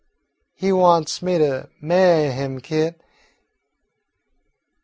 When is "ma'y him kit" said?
1.79-2.99